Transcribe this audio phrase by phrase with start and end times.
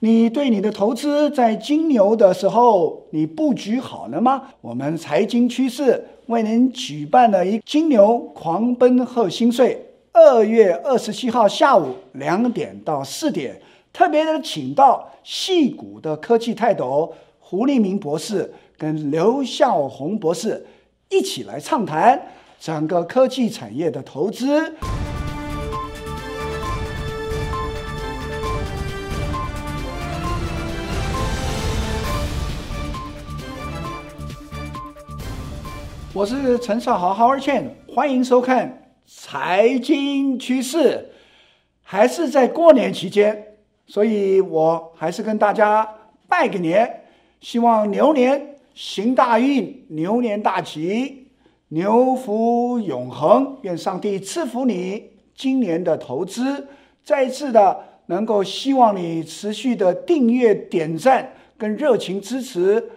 [0.00, 4.40] 你对你的投资在金牛的时候，你布局好了吗？
[4.60, 13.60] 我们财经趋势为您举办了一金牛狂奔贺新岁，二月二十七号下午两点到四点，
[13.92, 20.64] 特别的请到矽谷的科技泰斗胡立明博士跟刘孝宏博士
[21.10, 22.22] 一起来畅谈
[22.60, 24.76] 整个科技产业的投资。
[36.18, 41.12] 我是陈少豪，Howard Chen，欢迎收看财经趋势。
[41.80, 43.54] 还是在过年期间，
[43.86, 45.88] 所以我还是跟大家
[46.28, 47.04] 拜个年，
[47.40, 51.28] 希望牛年行大运，牛年大吉，
[51.68, 53.56] 牛福永恒。
[53.62, 56.66] 愿上帝赐福你今年的投资。
[57.04, 62.90] 再次的能够希望你持续的订阅、点赞跟热情支持，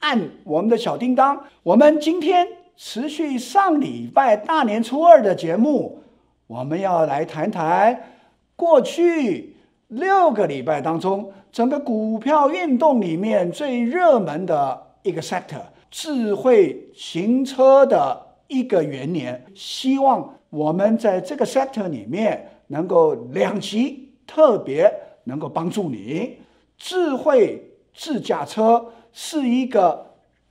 [0.00, 1.44] 按我们的小叮当。
[1.62, 2.48] 我们今天。
[2.76, 6.02] 持续上礼拜大年初二的节目，
[6.48, 8.10] 我们要来谈谈
[8.56, 9.54] 过去
[9.88, 19.44] 六个礼拜当中整个股票运动里面最热门的一个 sector—— 智慧行车的一个元年。
[19.54, 26.38] 希望我们在这个 sector 里面能够两集特别能够帮助你。
[26.76, 30.04] 智慧自驾车是一个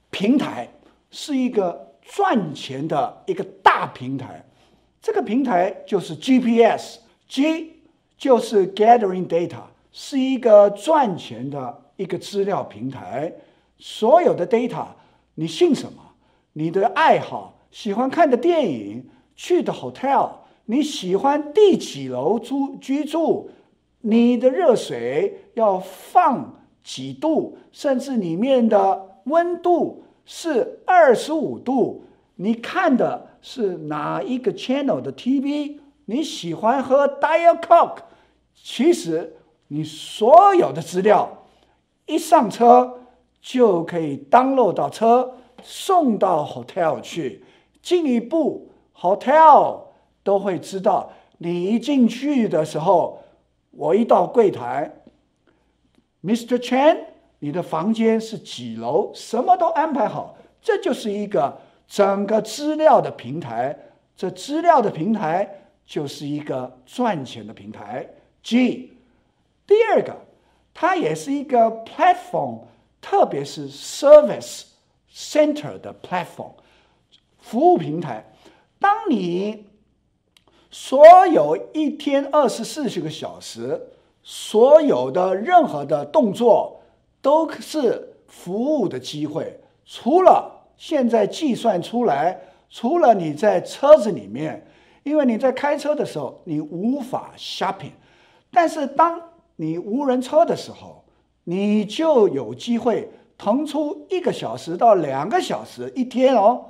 [0.10, 0.70] 平台，
[1.12, 1.93] 是一个。
[2.06, 4.46] 赚钱的一个大平台，
[5.02, 7.82] 这个平台就是 GPS，G
[8.18, 13.34] 就是 Gathering Data，是一个赚钱的一个资料平台。
[13.78, 14.86] 所有的 data，
[15.36, 16.02] 你姓什么？
[16.54, 20.30] 你的爱好，喜欢看的电影，去的 hotel，
[20.66, 23.50] 你喜欢第几楼住居住？
[24.02, 27.58] 你的热水要放几度？
[27.72, 30.04] 甚至里面的温度。
[30.26, 35.80] 是二十五度，你看的是哪一个 channel 的 TV？
[36.06, 38.04] 你喜欢喝 Diet Coke？
[38.54, 39.36] 其实
[39.68, 41.46] 你所有的资料
[42.06, 43.00] 一上车
[43.42, 47.44] 就可以 download 到车，送到 hotel 去。
[47.82, 49.82] 进一步，hotel
[50.24, 53.24] 都会知道你一进去的时候，
[53.72, 55.04] 我一到柜台
[56.24, 56.58] ，Mr.
[56.58, 57.13] Chen。
[57.44, 59.12] 你的房间是几楼？
[59.14, 61.60] 什么都安排好，这就是一个
[61.90, 63.78] 整个资料的平台。
[64.16, 68.08] 这资料的平台就是一个赚钱的平台。
[68.42, 68.94] G，
[69.68, 70.16] 第二个，
[70.74, 72.62] 它也是一个 platform，
[73.02, 74.62] 特别是 service
[75.14, 76.54] center 的 platform，
[77.40, 78.26] 服务平台。
[78.80, 79.66] 当你
[80.72, 83.90] 所有一天二十四十个小时，
[84.24, 86.80] 所有的任何的动作。
[87.24, 89.60] 都是服务的机会。
[89.86, 92.40] 除了现在计算出来，
[92.70, 94.64] 除了你在车子里面，
[95.04, 97.94] 因为你在开车的时候你无法 shopping，
[98.52, 99.20] 但是当
[99.56, 101.04] 你无人车的时候，
[101.46, 106.66] 你就有机会腾出一个小时到两个小时一天哦。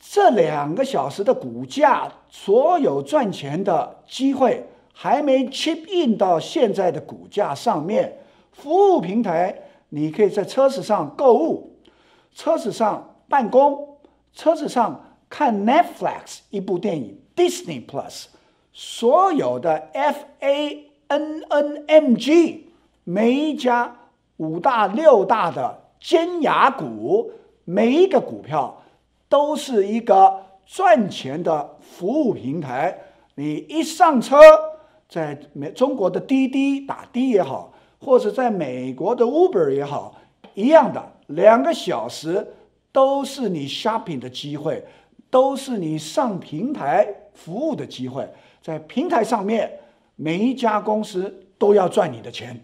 [0.00, 8.18] 这两个小时的股价，所有赚钱的机会还没 chip in 到现在的股价上面。
[8.52, 11.76] 服务平台，你可以在车子上购物，
[12.34, 13.98] 车子上办公，
[14.32, 18.26] 车子上看 Netflix 一部电影，Disney Plus，
[18.72, 22.68] 所有的 F A N N M G，
[23.04, 23.96] 每一家
[24.36, 27.32] 五大六大的尖牙股，
[27.64, 28.82] 每一个股票
[29.28, 32.98] 都是一个赚钱的服务平台。
[33.34, 34.38] 你一上车，
[35.08, 37.71] 在美中国的滴滴打的也好。
[38.04, 40.20] 或者在美国的 Uber 也好，
[40.54, 42.44] 一样的，两个小时
[42.90, 44.84] 都是你 shopping 的机会，
[45.30, 48.28] 都是你上平台服务的机会。
[48.60, 49.78] 在平台上面，
[50.16, 52.60] 每一家公司都要赚你的钱。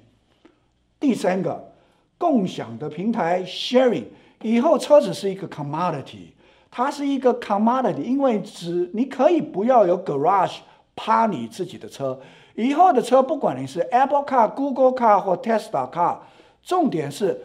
[0.98, 1.72] 第三个，
[2.18, 4.04] 共享的平台 sharing，
[4.42, 6.32] 以后车子是一个 commodity，
[6.68, 10.56] 它是一个 commodity，因为只你可以不要有 garage
[10.96, 12.20] 趴你自己的车。
[12.58, 16.16] 以后的车，不管你是 Apple Car、Google Car 或 Tesla Car，
[16.60, 17.40] 重点是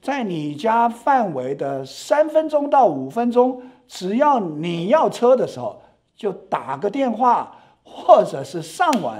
[0.00, 5.82] 在你家范围的三分钟到五分钟，只要你要车的时候，
[6.16, 7.54] 就打个电话，
[7.84, 9.14] 或者是上网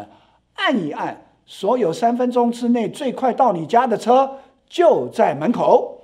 [0.54, 6.00] 按一按，所有三分钟之内最快到你家的车就在门口。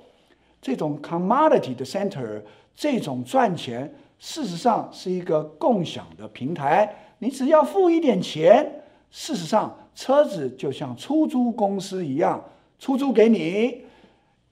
[0.61, 2.43] 这种 commodity 的 center，
[2.75, 8.81] 这种赚钱，事实上是一个共享的平台，你只要付一点钱。
[9.15, 12.43] 事实上，车子就像出租公司一样，
[12.79, 13.83] 出租给你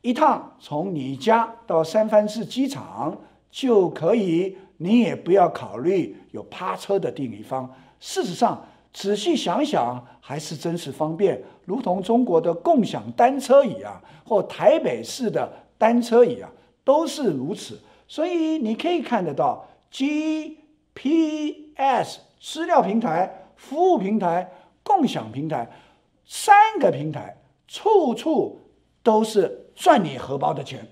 [0.01, 3.17] 一趟，从你家到三藩市机场
[3.49, 7.73] 就可以，你也不要考虑有趴车的地方。
[7.99, 8.63] 事实上，
[8.93, 16.47] 仔细想想，还是真是方便，如同中国的共享单车一样，或台北市的单车一样，
[16.83, 17.81] 都是如此。
[18.07, 20.59] 所以你可以看得到，GPS
[22.39, 23.39] 资料平台。
[23.61, 24.51] 服务平台、
[24.83, 25.69] 共享平台，
[26.25, 27.37] 三个平台，
[27.67, 28.59] 处处
[29.03, 30.85] 都是赚你荷包的钱，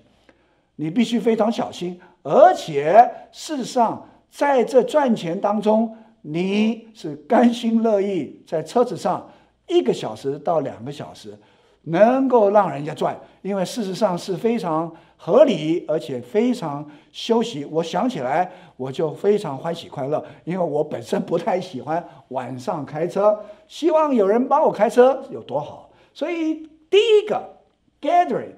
[0.75, 1.99] 你必须非常小心。
[2.21, 9.29] 而且，事实上，在这赚钱当中，你是甘心乐意在车子上
[9.67, 11.37] 一个小时到两个小时，
[11.83, 17.65] 能够让人家赚，因为事实上是非常合理，而且非常休息。
[17.65, 18.51] 我想起来。
[18.79, 23.37] 我就非常欢喜快乐，因为我本身不太喜欢晚上开车，
[23.67, 25.89] 希望有人帮我开车有多好。
[26.13, 27.57] 所以第一个
[27.99, 28.53] Gathering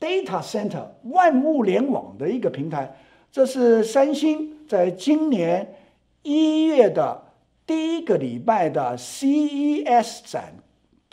[0.00, 2.96] Data Center 万物联网的一个平台，
[3.30, 5.74] 这是三星在今年
[6.22, 7.24] 一月的
[7.66, 10.54] 第一个礼拜的 CES 展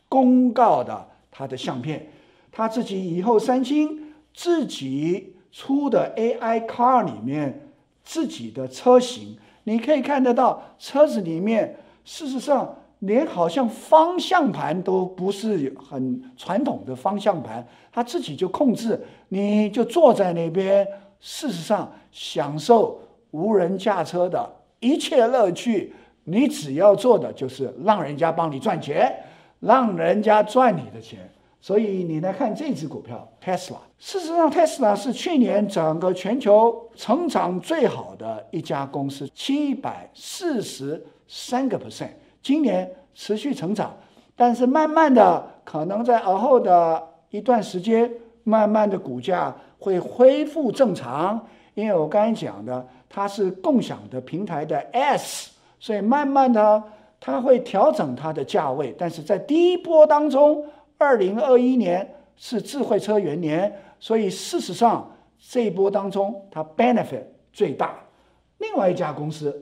[0.07, 2.07] 公告的他的相片，
[2.51, 7.59] 他自己以后三星自己出的 AI Car 里面。
[8.05, 20.85] 自己的车型，你可以看得到，车子里面事实上连好像方向盘都不是很传统的方向盘，他自己就控制，你就坐在那边，
[21.21, 22.99] 事实上享受
[23.31, 25.93] 无人驾车的一切乐趣。
[26.25, 29.15] 你只要做的就是让人家帮你赚钱，
[29.63, 31.19] 让人家赚你的钱。
[31.61, 33.77] 所以你来看这只股票，Tesla。
[33.97, 42.09] 事实上，Tesla 是去年整个全球成长最好的一家公司，七百四十三个 percent，
[42.41, 43.95] 今年持续成长，
[44.35, 48.11] 但是慢慢的，可能在而后的一段时间，
[48.43, 51.41] 慢慢的股价会恢复正常。
[51.75, 56.83] 因为我刚才讲的，它是共享的平台的 S，所以慢慢的
[57.25, 60.65] 它会调整它的价位，但是在第一波当中。
[60.99, 67.99] 二零二一年是智慧车元年，所以事实上这一波当中，它 benefit 最大。
[68.59, 69.53] 另外一家公司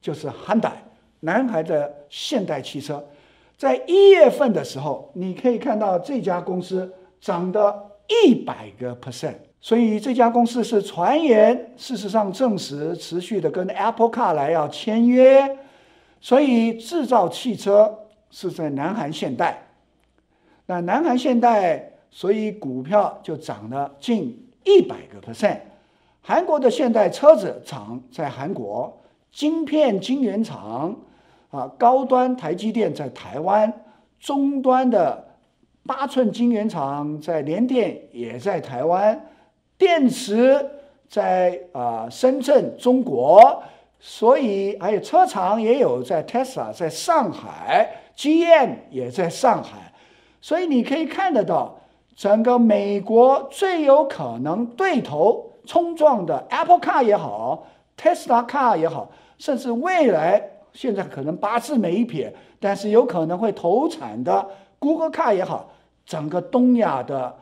[0.00, 0.72] 就是 Hyundai，
[1.20, 3.04] 南海的现代汽车，
[3.56, 7.90] 在一月份的时候，你可以看到这家公司涨得
[8.24, 15.56] 一百个 percent，所以这家公司是传言，事实上证实持续的跟 Apple Car 来要签约，
[16.20, 17.98] 所以制造汽车
[18.30, 19.66] 是在南韩现代。
[20.66, 25.58] 那南韩现代，所以股票就涨了近一百个 percent。
[26.20, 29.00] 韩国的现代车子厂在韩国，
[29.32, 30.94] 晶片晶圆厂
[31.50, 33.72] 啊，高端台积电在台湾，
[34.20, 35.26] 中端的
[35.86, 39.18] 八寸晶圆厂在联电也在台湾，
[39.78, 40.68] 电池
[41.08, 43.62] 在啊深圳中国，
[44.00, 49.92] 所以还有车厂也有在 Tesla 在上海，GM 也在上海。
[50.40, 51.80] 所以你可以看得到，
[52.14, 57.66] 整个美国最有可能对头冲撞的 Apple Car 也好
[57.96, 60.42] ，Tesla Car 也好，甚至未来
[60.72, 64.48] 现在可能八字没一撇，但是有可能会投产的
[64.78, 65.72] Google Car 也好，
[66.06, 67.36] 整个东亚的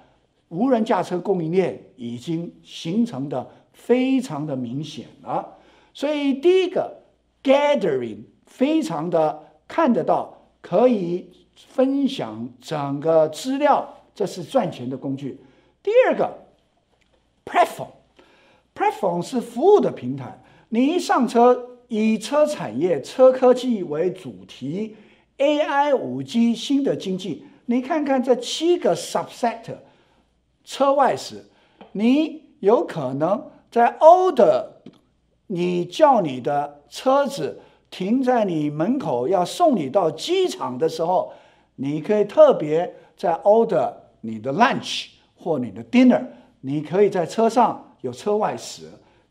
[0.49, 5.47] 无人驾车供应链已经形成的非常的明显了。
[5.97, 7.05] 所以第一个
[7.43, 11.33] Gathering 非常的看得到可以。
[11.71, 15.41] 分享整个资料，这是赚钱的工具。
[15.83, 16.37] 第二个
[17.47, 20.39] ，Platform，Platform 是服务的平台。
[20.69, 24.97] 你一上车，以车产业、车科技为主题
[25.39, 27.47] ，AI、5G 新的经济。
[27.65, 29.79] 你看看这七个 subsector，
[30.63, 31.43] 车外时，
[31.93, 34.39] 你有可能在 old
[35.47, 37.61] 你叫你的车子
[37.91, 41.33] 停在你门口，要送你到机场的时候。
[41.79, 46.25] 你可以特别在 order 你的 lunch 或你的 dinner，
[46.63, 48.87] 你可以在车上有车外食。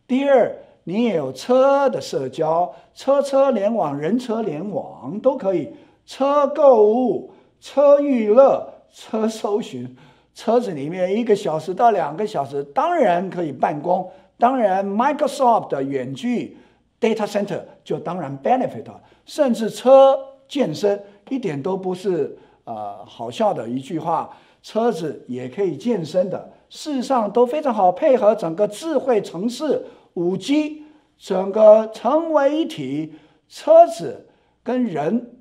[0.06, 5.74] 第二，你也有车的社交，车车联网、人车联网都可以。
[6.06, 9.98] 车购物、车娱乐、车搜寻，
[10.36, 14.08] 车子里面一个小时到两个小时，当然可以办公。
[14.38, 16.58] 当然，Microsoft 的远距
[17.00, 18.86] data center 就当然 benefit，
[19.26, 21.02] 甚至车健身。
[21.30, 24.30] 一点都不是呃好笑的一句话，
[24.62, 30.84] 车子也可以健身的，事实上都非常好配合整个智慧城市、五 G，
[31.18, 33.14] 整个成为一体，
[33.50, 34.28] 车子
[34.62, 35.40] 跟人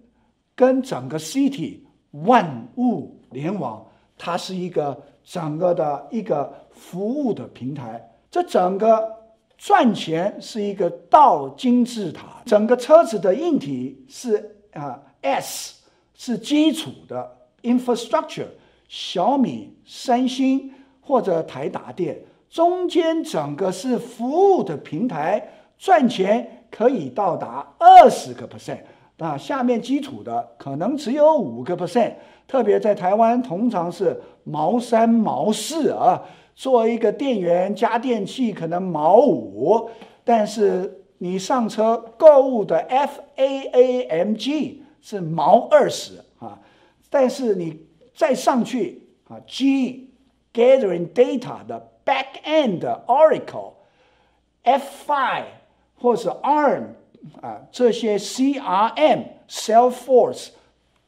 [0.56, 1.80] 跟整个 City
[2.12, 3.86] 万物联网，
[4.16, 8.10] 它是一个整个的一个服务的平台。
[8.35, 9.17] 这整个
[9.57, 15.76] 赚钱是一个倒金字塔，整个车子的硬体是啊 S
[16.17, 17.31] 是基础的
[17.62, 18.49] infrastructure，
[18.88, 20.69] 小米、三星
[21.00, 28.81] 或者台达电，中间整个是服务的平台，赚钱可以到达二十个 percent。
[29.19, 32.14] 啊，下面基础的可能只有五个 percent，
[32.49, 36.21] 特别在台湾，通常是毛三毛四啊。
[36.54, 39.90] 做一个电源加电器可能毛五，
[40.25, 42.87] 但是你上车购物的
[43.37, 46.58] FAAMG 是毛二十啊。
[47.11, 47.80] 但是你
[48.14, 50.11] 再上去啊，G
[50.52, 53.73] Gathering Data 的 Back End Oracle
[54.62, 55.44] F five
[55.96, 56.84] 或是 ARM。
[57.40, 60.50] 啊，这些 CRM、Salesforce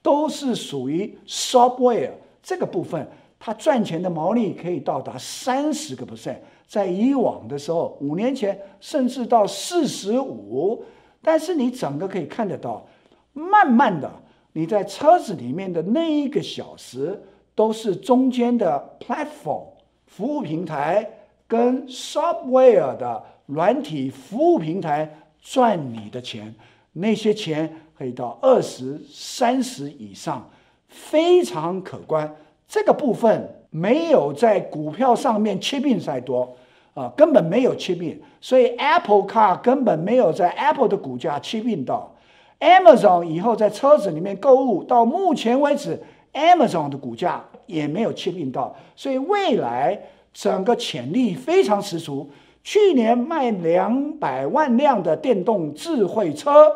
[0.00, 2.12] 都是属于 software
[2.42, 3.06] 这个部分，
[3.38, 10.84] 它赚钱的毛利可以到达三十个 percent，在以往的时候，五年前甚至到四十五，
[11.22, 12.86] 但是你整个可以看得到，
[13.32, 14.10] 慢慢的
[14.52, 17.22] 你在车子里面的那一个小时，
[17.54, 19.64] 都是中间的 platform
[20.06, 21.08] 服务平台
[21.46, 25.22] 跟 software 的软体服务平台。
[25.48, 26.52] 赚你的钱，
[26.94, 30.50] 那些钱可以到二十三十以上，
[30.88, 32.34] 非常可观。
[32.68, 36.56] 这个部分没有在股票上面切并太多
[36.94, 42.12] 啊，根本没有切并所以 Apple Car 根本没有在 Apple 的股价切并到。
[42.58, 50.00] Amazon 以后在车子里面购物，到目前为止，Amazon 的股价也没有切并到，所以未来
[50.32, 52.30] 整个潜力非常十足。
[52.64, 56.72] 去年卖两百万辆的电动智慧车，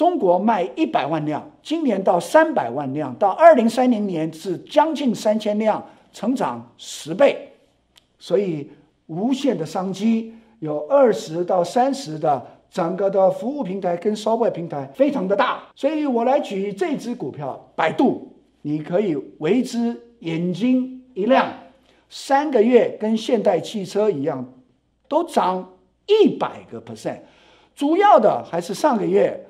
[0.00, 7.52] 中国卖一百万辆，今年到三百万辆，到二零三零年是将近三千辆，成长十倍，
[8.18, 8.70] 所以
[9.08, 21.46] 无限的商机，有二十到三十的整个的服务平台跟 software 平台非常的大，所以我来举这只股票，百度，你可以为之眼睛一亮，
[22.08, 24.50] 三个月跟现代汽车一样。
[25.06, 25.74] 都涨
[26.06, 27.18] 一百个 percent，
[27.74, 29.46] 主要的还是上个月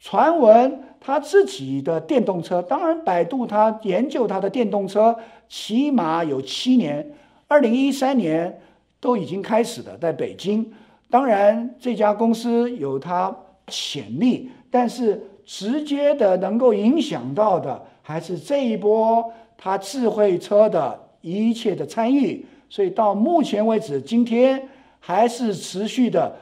[0.00, 2.60] 传闻他自己的电动车。
[2.62, 5.16] 当然，百度他研究他的电动车
[5.48, 7.12] 起码有七年，
[7.48, 8.60] 二零一三年
[9.00, 10.72] 都已经开始了，在北京。
[11.10, 13.34] 当然，这家公司有它
[13.66, 22.44] 潜力，但是直接的能够影响到的还是这一波它智慧车的一切的参与。
[22.68, 24.68] 所以到目前为止，今天。
[25.04, 26.32] 还是持续的，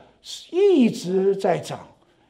[0.50, 1.80] 一直在涨，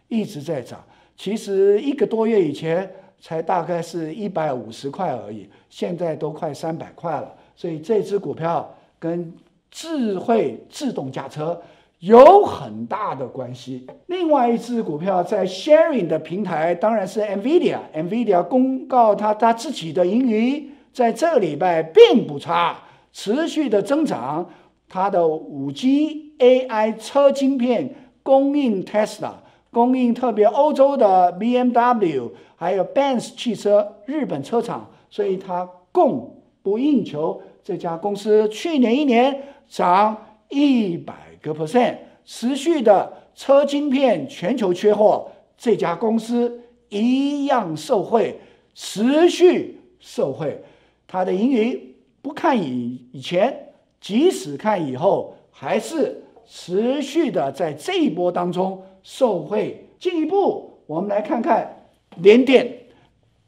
[0.07, 0.81] 一直在涨。
[1.21, 7.31] 其实一个多月以前才大概是一百五十块而已，现在都快三百块了。
[7.55, 9.31] 所以这只股票跟
[9.71, 11.61] 智慧自动驾车
[11.99, 13.87] 有很大的关系。
[14.07, 17.77] 另外一只股票在 sharing 的平台，当然是 NVIDIA。
[17.95, 22.79] NVIDIA 公告它它自己的盈余在这个礼拜并不差，
[23.13, 24.49] 持续的增长。
[24.89, 29.35] 它的五 G AI 车晶片供应 Tesla，
[29.71, 37.41] 供应特别欧洲的 BMW，还有 Benz 汽车日本车厂，所以它供不应求。
[37.63, 40.17] 这家公司去年一年涨
[40.49, 48.39] 一百个 percent，持续的车晶片全球缺货，这家公司一样受惠，
[48.75, 50.63] 持续受惠。
[51.07, 53.67] 它的盈余不看以以前。
[54.01, 59.89] 即使看以后，还是持续的在这一波当中受贿。
[59.99, 61.85] 进一步，我们来看看
[62.17, 62.87] 联电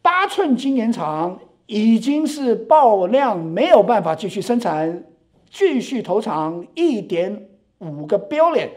[0.03, 5.05] 八寸晶圆厂已经是爆量，没有办法继续生产，
[5.51, 8.69] 继续投厂一点五个 billion，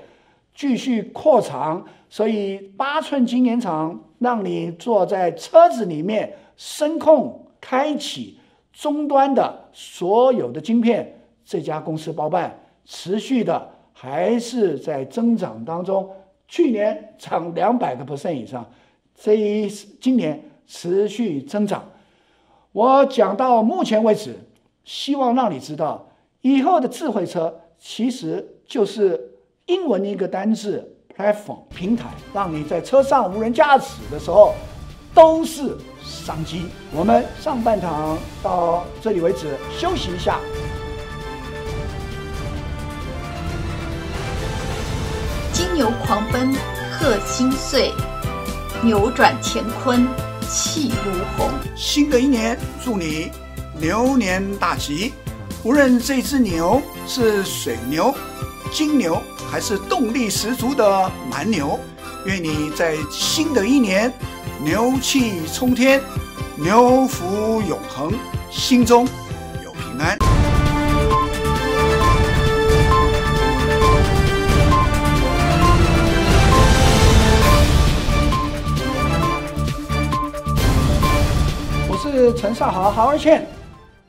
[0.54, 1.86] 继续扩厂。
[2.08, 8.40] 所以八寸晶圆厂让你坐在车子里面，声控开启
[8.72, 11.20] 终端的所有的晶片。
[11.44, 16.10] 这家公司包办持续的还是在增长当中，
[16.48, 18.70] 去年涨两百个 percent 以上，
[19.16, 21.84] 这一今年持续增长。
[22.72, 24.36] 我讲到目前为止，
[24.84, 26.10] 希望让你知道，
[26.42, 29.32] 以后的智慧车其实就是
[29.66, 34.54] 英文的一个单字 platform 平台，让你在车上无人驾驶的时候
[35.14, 36.66] 都是商机。
[36.94, 40.40] 我们上半场到这里为止，休息一下。
[45.76, 46.56] 牛狂奔
[46.94, 47.94] 贺新岁，
[48.82, 50.08] 扭转乾坤，
[50.50, 51.52] 气如虹。
[51.76, 53.30] 新的一年，祝你
[53.78, 55.12] 牛年大吉！
[55.64, 58.16] 无论这只牛是水牛、
[58.72, 61.78] 金牛，还是动力十足的蛮牛，
[62.24, 64.10] 愿你在新的一年
[64.64, 66.02] 牛气冲天，
[66.56, 68.14] 牛福永恒，
[68.50, 69.06] 心中
[82.34, 83.46] 陈少豪，豪二倩，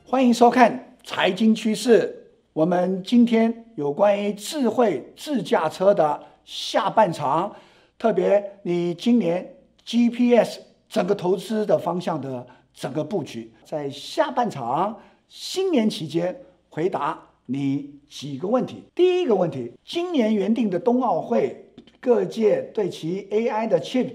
[0.04, 0.96] 欢迎收看。
[1.04, 7.54] 财经趋势，我们今天有关于智慧自驾车的下半场，
[7.98, 9.54] 特别你今年
[9.84, 18.84] GPS 整个投资的方向的整个布局，在下半场新年期间回答你几个问题。
[18.94, 21.70] 第一个问题，今年原定的冬奥会，
[22.00, 24.10] 各界对其 AI 的 chip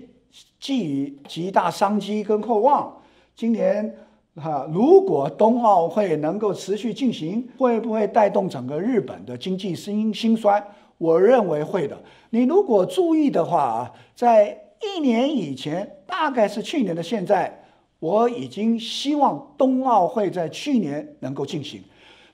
[0.59, 3.01] 寄予极大商机跟厚望，
[3.41, 3.91] 今年。
[4.35, 10.63] 哈，如果冬奥会能够持续进行，会不会带动整个日本的经济兴兴衰？
[10.99, 11.97] 我认为会的。
[12.29, 17.61] 你如果注意的话啊，在一年以前，大概是去年的现在，
[17.99, 21.83] 我已经希望冬奥会在去年能够进行。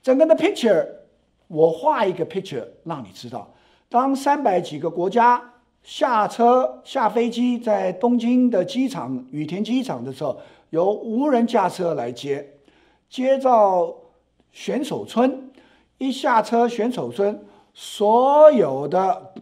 [0.02, 0.86] 整个的 picture，
[1.48, 3.52] 我画一个 picture 让你知道，
[3.88, 5.42] 当三百几个国家
[5.82, 10.38] 下车下飞机，在东京的机场羽田机场的时候。
[10.70, 12.54] 由无人驾车来接，
[13.08, 13.94] 接到
[14.52, 15.50] 选手村，
[15.98, 19.32] 一下车选手村，所有的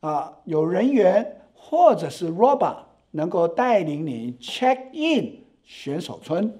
[0.00, 2.76] 啊有人员或者是 robot
[3.10, 6.58] 能够带领你 check in 选手村，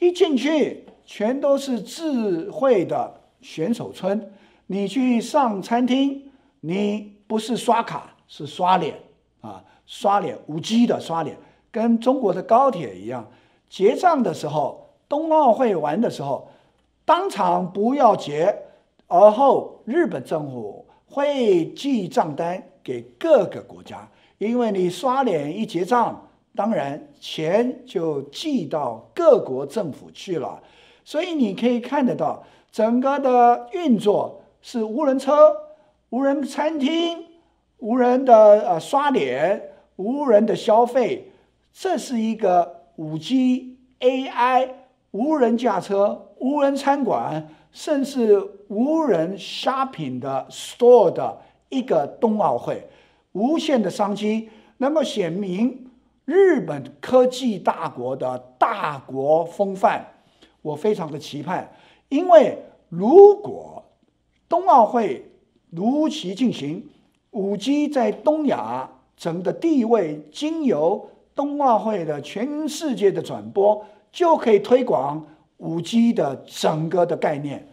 [0.00, 4.32] 一进去全都是智慧的选手村。
[4.66, 6.30] 你去上餐厅，
[6.60, 8.94] 你不是刷卡，是刷脸
[9.40, 11.36] 啊，刷脸无机的刷脸。
[11.78, 13.24] 跟中国的高铁一样，
[13.70, 16.48] 结账的时候，冬奥会玩的时候，
[17.04, 18.52] 当场不要结，
[19.06, 30.60] 而后日本政府会寄账单给各个国家，因为你刷脸一结账，当然钱就寄到各国政府去了。
[31.04, 35.54] 所以你可以看得到，整个的运作是无人车、
[36.10, 37.24] 无人餐厅、
[37.78, 38.34] 无人的
[38.68, 39.62] 呃刷脸、
[39.94, 41.30] 无人的消费。
[41.72, 44.70] 这是一个五 G AI
[45.12, 52.88] 无人驾车、无人餐馆，甚至无人 shopping 的 store 的一个冬奥会，
[53.32, 55.90] 无限的商机，能够显明
[56.24, 60.04] 日本科技大国的大国风范。
[60.62, 61.72] 我非常的期盼，
[62.08, 63.84] 因为如果
[64.48, 65.30] 冬奥会
[65.70, 66.88] 如期进行，
[67.30, 71.08] 五 G 在东亚整个地位经由。
[71.38, 75.24] 冬奥会的全世界的转播就可以推广
[75.58, 77.64] 五 G 的整个的概念，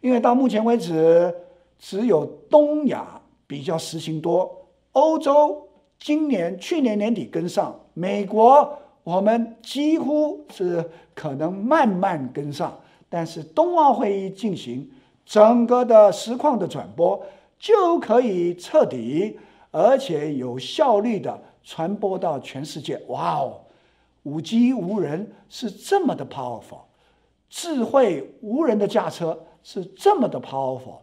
[0.00, 1.34] 因为到目前为止
[1.78, 4.50] 只有东亚比较实行多，
[4.92, 10.82] 欧洲今年去年年底跟上，美国我们几乎是
[11.14, 12.74] 可能慢慢跟上，
[13.10, 14.90] 但是冬奥会一进行，
[15.26, 17.22] 整个的实况的转播
[17.58, 19.38] 就可以彻底
[19.70, 21.38] 而且有效率的。
[21.70, 23.60] 传播到全世界，哇哦
[24.24, 26.80] ！5G 无人是这么的 powerful，
[27.48, 30.98] 智慧无人的驾车是这么的 powerful，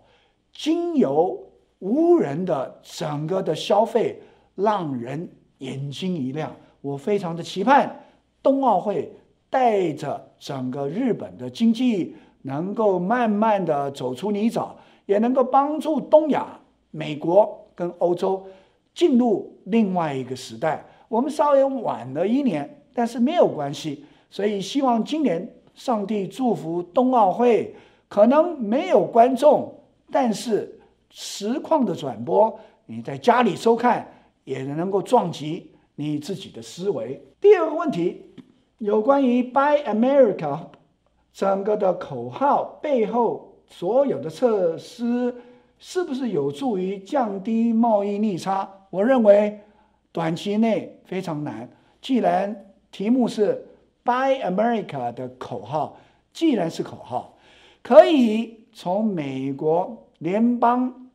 [0.52, 1.42] 经由
[1.80, 4.22] 无人的整个的消费，
[4.56, 6.54] 让人眼睛一亮。
[6.82, 8.04] 我非常的期盼
[8.44, 9.10] 冬奥会
[9.50, 14.72] 带着整个日本的经济能够慢慢的走出泥沼，
[15.06, 16.60] 也能够帮助东亚、
[16.92, 18.46] 美国跟欧洲。
[18.94, 24.06] 进入另外一个时代，我们稍微晚了一年，但是没有关系。
[24.30, 27.74] 所以希望今年上帝祝福冬奥会，
[28.10, 29.74] 可能没有观众，
[30.12, 34.06] 但是实况的转播，你在家里收看
[34.44, 37.22] 也能够撞击你自己的思维。
[37.40, 38.34] 第二个问题，
[38.80, 40.60] 有关于 Buy America
[41.34, 45.34] 整个的口号背后所有的措施，
[45.80, 48.70] 是不是有助于降低贸易逆差？
[48.90, 49.60] 我认为
[50.12, 51.70] 短期内非常难。
[52.02, 53.68] 既然题目是
[54.04, 55.98] “Buy America” 的口号，
[56.34, 57.38] 既然是口号，
[57.84, 61.10] 可以从美国联邦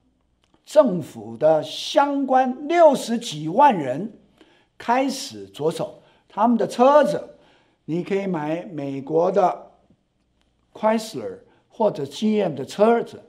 [0.64, 4.12] 政府的相关六十几万人
[4.78, 7.36] 开始着手，他们的车子，
[7.84, 9.72] 你可以买美国的
[10.72, 13.22] Chrysler 或者 GM 的车子，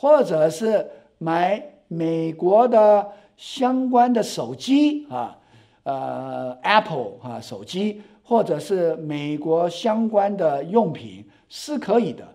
[0.00, 0.86] 或者是
[1.18, 3.06] 买美国的。
[3.38, 5.38] 相关的手机啊，
[5.84, 12.26] 呃，Apple 啊，手机或者是美国相关的用品是可以的，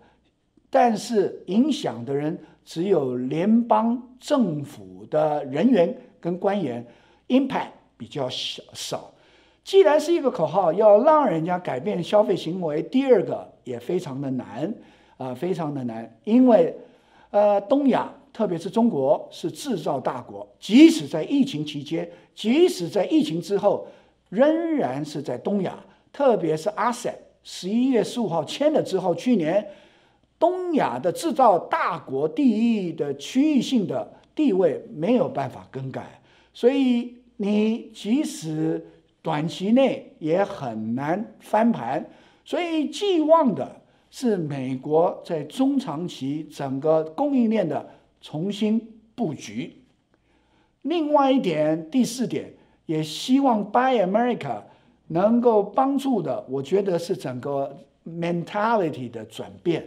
[0.70, 6.88] 但是影响的人只有联邦政府的人员跟官员
[7.28, 9.12] ，impact 比较小少。
[9.66, 14.74] 既然是一个口号，要让人家改变消费行为，第二个也非常的难
[15.18, 16.74] 啊、非常的难，因为
[17.34, 23.88] 呃，东亚特别是中国是制造大国，即使在疫情期间，即使在疫情之后，
[24.30, 29.68] 仍然是在东亚，特别是 RCEP 十一月十五号签了之后，去年
[30.38, 36.22] 东亚的制造大国第一的区域性的地位没有办法更改，
[36.54, 38.88] 所以你即使。
[39.24, 42.06] 短期内也很难翻盘，
[42.44, 43.74] 所以寄望的
[44.16, 47.84] 是美国在中长期整个供应链的
[48.22, 48.80] 重新
[49.16, 49.76] 布局。
[50.84, 52.54] 另外一点，第四点，
[52.86, 54.62] 也希望 Buy America
[55.08, 57.76] 能够帮助的，我觉得是整个
[58.08, 59.84] mentality 的转变，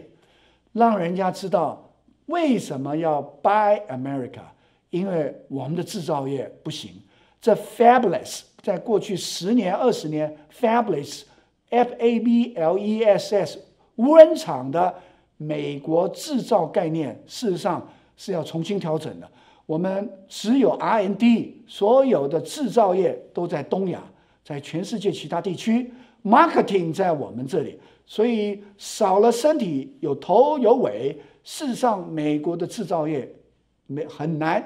[0.73, 1.89] 让人家知道
[2.25, 4.41] 为什么要 Buy America，
[4.89, 6.91] 因为我们的制造业不行，
[7.39, 8.41] 这 fabulous。
[8.61, 13.59] 在过去十年、二十年，Fabless，F A B L E S S，
[13.97, 14.95] 无人厂的
[15.37, 19.29] 美国制造概念，事实上是要重新调整的。
[19.67, 24.01] 我们只有 R&D，所有的制造业都在东亚，
[24.43, 25.91] 在全世界其他地区
[26.23, 33.29] ，Marketing 在我们这里，所以少了身体有头有尾，事实上美国的制造业
[33.87, 34.63] 没很难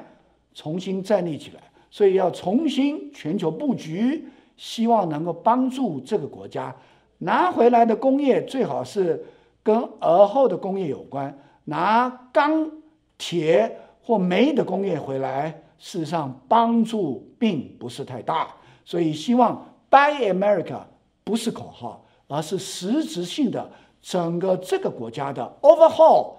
[0.53, 1.63] 重新站立起来。
[1.89, 6.73] 所以要重新全球布局，希望能够帮助这个国家
[7.21, 9.23] 拿回来的工业最好是
[9.61, 11.37] 跟而后的工业有关。
[11.65, 12.69] 拿钢
[13.17, 18.47] 铁或煤的工业回来，事实上帮助并不是太大。
[18.83, 20.81] 所以希望 Buy America
[21.23, 23.69] 不是口号，而是实质性的
[24.01, 26.33] 整个这个国家的 overhaul，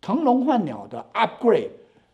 [0.00, 1.70] 腾笼换鸟的 upgrade。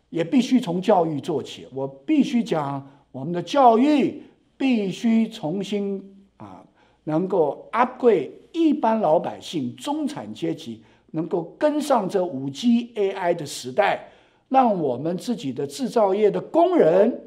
[0.09, 4.23] 也必须从教育做起，我必须讲，我们的教育
[4.55, 6.01] 必须重新
[6.37, 6.63] 啊，
[7.07, 14.09] 能够 upgrade 一般老百姓、中产阶级能够跟上这五 G AI 的时代，
[14.49, 17.21] 让我们自己的制造业的工人，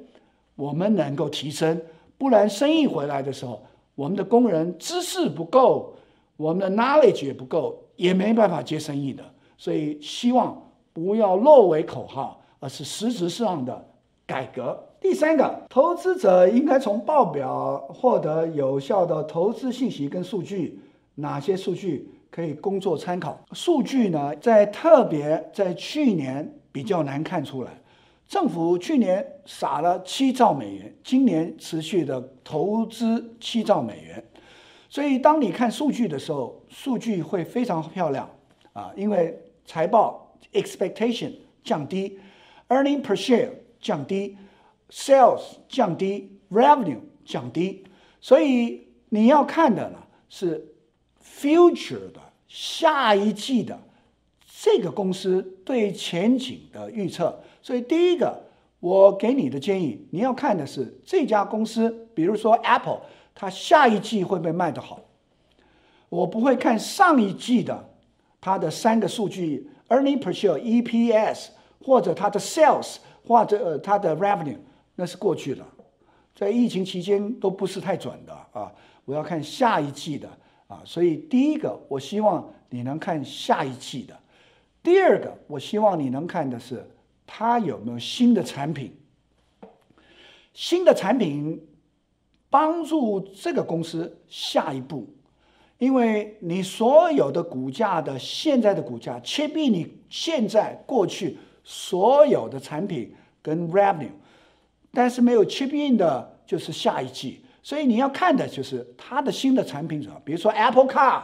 [0.55, 1.81] 我们能够提升，
[2.19, 3.63] 不然生意回来的时候，
[3.95, 5.95] 我们的工人知识不够，
[6.37, 9.25] 我们的 knowledge 也不够，也没办法接生意的，
[9.57, 12.37] 所以希望不要落为口号。
[12.63, 13.89] 而是实质上的
[14.27, 14.79] 改革。
[15.01, 20.79] 第三个，投资者应该从报表获得有效的投资信息跟数据。
[21.17, 23.39] 哪些数据可以工作参考？
[23.53, 27.71] 数据呢，在特别在去年比较难看出来。
[28.29, 34.23] 政府去年撒了七兆美元，今年持续的投资七兆美元。
[34.89, 38.29] 所以当你看数据的时候，数据会非常漂亮
[38.73, 41.33] 啊，因为财报 expectation
[41.65, 42.19] 降低。
[42.69, 43.49] Earning per share
[43.81, 44.37] 降低
[44.91, 47.85] ，Sales 降低，Revenue 降低，
[48.21, 49.99] 所以你要看的呢
[50.29, 50.75] 是
[51.25, 53.79] future 的下一季的
[54.61, 57.41] 这个公司对前景的预测。
[57.63, 58.43] 所以第一个
[58.81, 63.01] 我给你的建议，你要看的是这家公司，比如说 Apple，
[63.35, 65.01] 它下一季会不会卖得好？
[66.09, 67.91] 我不会看上一季的
[68.41, 71.49] 它的三个数据，Earning per share EPS。
[71.83, 74.59] 或者它的 sales，或者它的 revenue，
[75.01, 75.67] 那是过去的，
[76.35, 78.71] 在疫情期间都不是太准的啊。
[79.07, 80.29] 我要看下一季的
[80.67, 84.15] 啊，所以第一个，我希望你能看下一季的；
[84.83, 86.87] 第二个，我希望你能看的是
[87.27, 88.95] 它有没有新的产品，
[90.53, 91.67] 新的产品
[92.51, 95.09] 帮助这个公司下一步，
[95.79, 101.39] 因为你所有的股价的现在的股价，切比你现在过去。
[101.63, 104.11] 所有的产品跟 revenue，
[104.93, 107.45] 但是没有 chip in 的，就是下一季。
[107.63, 111.23] 所以你要看的就是它的新的产品什么，比如说 Apple Car，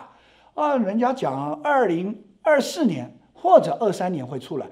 [0.55, 4.67] 啊，人家讲二零二四年或者二三年会出来，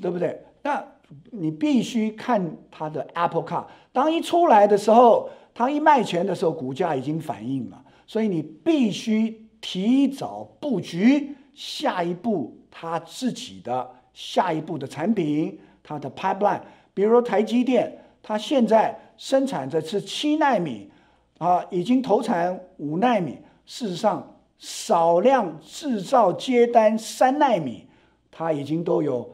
[0.00, 0.40] 对不对？
[0.62, 0.84] 那
[1.30, 7.84] 你必须看它的 Apple Car，当一出来的时候，它一卖钱的时候，股价已经反应了。
[8.06, 13.90] 所以你必须提早布局下一步它自己的。
[14.12, 16.60] 下一步的产品，它的 pipeline，
[16.92, 20.90] 比如说台积电，它现在生产的是七纳米，
[21.38, 23.38] 啊，已经投产五纳米。
[23.66, 27.86] 事实上，少量制造接单三纳米，
[28.30, 29.28] 它已经都有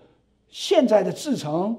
[0.48, 1.78] 现在的制程，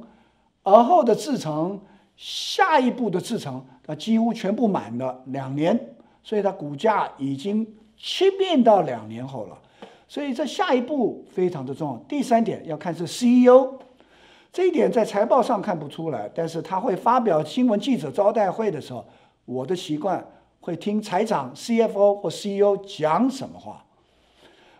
[0.63, 1.79] 而后的制程，
[2.15, 5.95] 下一步的制程，它几乎全部满了两年。
[6.23, 7.65] 所以它股价已经
[7.95, 9.57] 七变到两年后了。
[10.09, 11.97] 所以这下一步非常的重要。
[12.09, 13.77] 第三点要看是 CEO，
[14.57, 19.05] 这一点在财报上看不出来，但是他会发表新闻记者招待会的时候，
[19.45, 20.27] 我的习惯
[20.59, 23.85] 会听财长、CFO 或 CEO 讲什么话，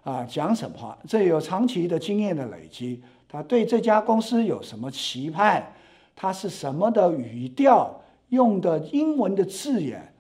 [0.02, 5.72] 啊，讲什么话，这有长期的经验的累积，他对这家公司有什么期盼，
[6.16, 10.12] 他是什么的语调，用的英文的字眼，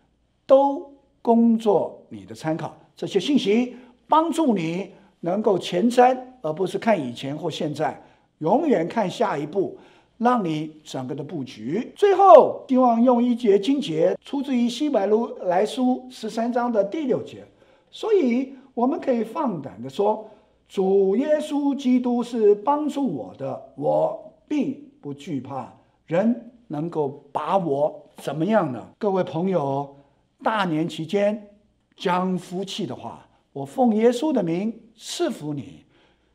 [0.45, 0.93] 都
[1.23, 3.75] 供作你的参考，这些信息
[4.07, 4.91] 帮助你。
[5.21, 7.99] 能够前瞻，而不是看以前或现在，
[8.39, 9.77] 永远看下一步，
[10.17, 11.91] 让你整个的布局。
[11.95, 15.05] 最后，希望用一节经节，出自于希伯
[15.43, 17.45] 来书十三章的第六节，
[17.89, 20.29] 所以我们可以放胆地说，
[20.67, 25.73] 主耶稣基督是帮助我的，我并不惧怕，
[26.05, 28.87] 人能够把我怎么样呢？
[28.97, 29.95] 各位朋友，
[30.43, 31.49] 大年期间
[31.95, 33.23] 讲福气的话。
[33.53, 35.83] 我奉耶稣的名赐福你，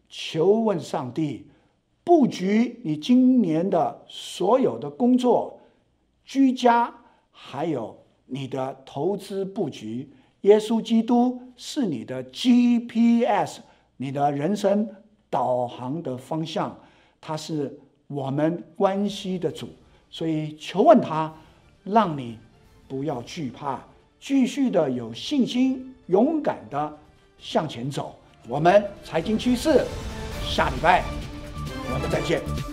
[0.09, 1.47] 求问上帝
[2.05, 5.61] 布局你今年的所有的工作、
[6.25, 6.93] 居家，
[7.31, 10.11] 还有你的投资布局。
[10.43, 13.61] 耶稣基督是你的 GPS，
[13.97, 14.89] 你的人生
[15.31, 16.77] 导航的方向，
[17.21, 19.69] 他是我们关系的主，
[20.11, 21.33] 所以求问他，
[21.85, 22.39] 让你
[22.89, 23.81] 不要惧怕，
[24.19, 26.99] 继续的有信心、勇敢的。
[27.39, 28.15] 向前走，
[28.49, 29.85] 我们财经趋势，
[30.45, 31.03] 下礼拜
[31.91, 32.72] 我们再见。